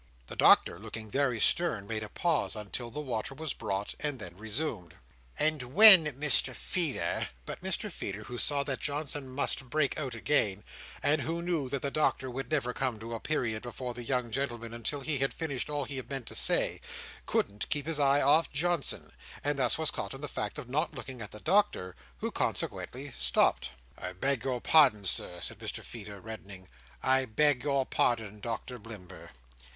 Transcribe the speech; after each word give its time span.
The 0.25 0.35
Doctor, 0.35 0.79
looking 0.79 1.11
very 1.11 1.39
stern, 1.39 1.85
made 1.85 2.01
a 2.01 2.09
pause 2.09 2.55
until 2.55 2.89
the 2.89 2.99
water 2.99 3.35
was 3.35 3.53
brought, 3.53 3.93
and 3.99 4.17
then 4.17 4.35
resumed: 4.35 4.95
"And 5.37 5.61
when, 5.61 6.05
Mr 6.13 6.55
Feeder—" 6.55 7.27
But 7.45 7.61
Mr 7.61 7.91
Feeder, 7.91 8.23
who 8.23 8.39
saw 8.39 8.63
that 8.63 8.79
Johnson 8.79 9.29
must 9.29 9.69
break 9.69 9.99
out 9.99 10.15
again, 10.15 10.63
and 11.03 11.21
who 11.21 11.43
knew 11.43 11.69
that 11.69 11.83
the 11.83 11.91
Doctor 11.91 12.31
would 12.31 12.49
never 12.49 12.73
come 12.73 12.97
to 12.99 13.13
a 13.13 13.19
period 13.19 13.61
before 13.61 13.93
the 13.93 14.03
young 14.03 14.31
gentlemen 14.31 14.73
until 14.73 15.01
he 15.01 15.19
had 15.19 15.35
finished 15.35 15.69
all 15.69 15.85
he 15.85 16.01
meant 16.01 16.25
to 16.25 16.35
say, 16.35 16.81
couldn't 17.27 17.69
keep 17.69 17.85
his 17.85 17.99
eye 17.99 18.23
off 18.23 18.51
Johnson; 18.51 19.11
and 19.43 19.59
thus 19.59 19.77
was 19.77 19.91
caught 19.91 20.15
in 20.15 20.21
the 20.21 20.27
fact 20.27 20.57
of 20.57 20.67
not 20.67 20.95
looking 20.95 21.21
at 21.21 21.29
the 21.29 21.41
Doctor, 21.41 21.95
who 22.17 22.31
consequently 22.31 23.11
stopped. 23.11 23.69
"I 23.99 24.13
beg 24.13 24.45
your 24.45 24.61
pardon, 24.61 25.05
Sir," 25.05 25.41
said 25.43 25.59
Mr 25.59 25.83
Feeder, 25.83 26.19
reddening. 26.19 26.69
"I 27.03 27.25
beg 27.25 27.63
your 27.63 27.85
pardon, 27.85 28.39
Doctor 28.39 28.79
Blimber." 28.79 29.29